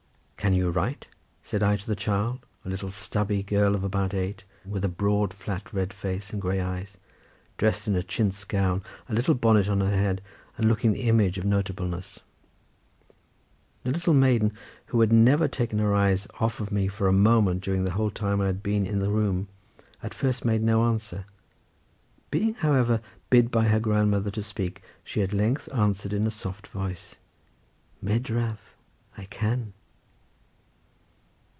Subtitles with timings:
[0.51, 1.05] "Can you write?"
[1.43, 5.35] said I to the child, a little stubby girl of about eight, with a broad
[5.35, 6.97] flat red face and grey eyes,
[7.59, 10.19] dressed in a chintz gown, a little bonnet on her head,
[10.57, 12.21] and looking the image of notableness.
[13.83, 14.51] The little maiden,
[14.87, 18.41] who had never taken her eyes off me for a moment during the whole time
[18.41, 19.47] I had been in the room,
[20.01, 21.25] at first made no answer;
[22.31, 22.99] being, however,
[23.29, 27.17] bid by her grandmother to speak, she at length answered in a soft voice,
[28.01, 28.57] "Medraf,
[29.15, 29.73] I can."